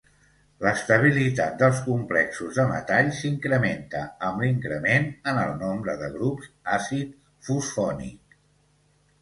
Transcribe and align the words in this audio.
L'estabilitat 0.67 1.59
dels 1.63 1.81
complexos 1.89 2.57
de 2.59 2.65
metall 2.71 3.11
s'incrementa 3.17 4.01
amb 4.29 4.41
l'increment 4.45 5.05
en 5.33 5.43
el 5.43 5.55
nombre 5.61 5.97
de 6.03 6.11
grups 6.17 6.51
àcid 6.79 7.13
fosfònic. 7.51 8.43